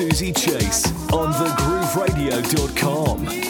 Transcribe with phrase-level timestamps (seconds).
[0.00, 3.49] Susie Chase on thegrooveradio.com.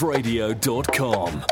[0.00, 1.49] grooveradio.com.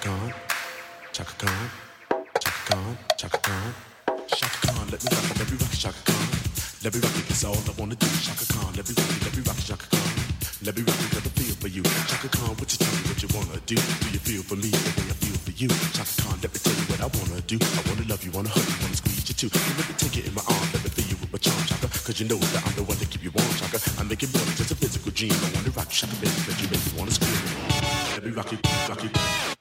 [0.00, 0.32] Chaka Khan,
[1.12, 1.68] Chaka Khan,
[2.38, 3.74] Chaka Khan, Chaka Khan,
[4.30, 4.86] Chaka Khan.
[4.94, 6.26] Let me rock it, let me rock it, Chaka Khan.
[6.84, 8.06] Let me rock it, that's all I wanna do.
[8.22, 10.06] Chaka Khan, let me rock it, let me rock it, Chaka Khan.
[10.62, 11.82] Let me rock it, got the feel for you.
[11.82, 13.74] Chaka Khan, what you tell me, what you wanna do?
[13.74, 15.68] Do you feel for me the way I feel for you?
[15.90, 17.58] Chaka Khan, let me tell you what I wanna do.
[17.58, 19.50] I wanna love you, wanna hug you, wanna squeeze you too.
[19.50, 21.58] And let me take it in my arm, let me feel you with my charm,
[21.66, 21.90] Chaka.
[22.06, 23.82] Cause you know that I'm the one that keep you warm, Chaka.
[23.98, 25.34] I make it more than just a physical dream.
[25.34, 27.34] I wanna rock you, Chaka, baby, but you make me wanna scream.
[28.14, 29.57] Let me rock it, rock it.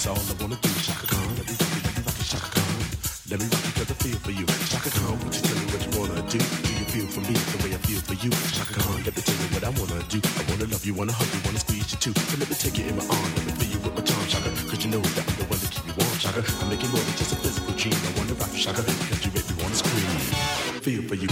[0.00, 0.70] That's all I wanna do.
[0.80, 2.72] Chaka Khan, let me rock it, let me rock it, Chaka Khan.
[3.28, 4.46] Let me rock it 'cause I feel for you.
[4.72, 6.38] Chaka Khan, won't you tell me what you wanna do?
[6.40, 8.30] Do you feel for me the way I feel for you?
[8.56, 10.18] Chaka Khan, let me tell you what I wanna do.
[10.40, 12.14] I wanna love you, wanna hug you, wanna squeeze you too.
[12.16, 14.24] So let me take you in my arms, let me feel you with my charm,
[14.32, 14.50] Chaka.
[14.68, 16.40] 'Cause you know that I'm the one to keep you warm, Chaka.
[16.60, 18.00] I'm making more than just a physical dream.
[18.08, 20.08] I wanna rock you, Chaka, because you make me wanna scream.
[20.80, 21.28] Feel for you.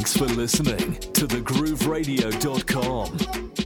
[0.00, 3.59] Thanks for listening to thegrooveradio.com.